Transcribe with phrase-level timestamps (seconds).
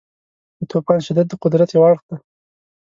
[0.59, 2.17] د طوفان شدت د قدرت یو اړخ دی.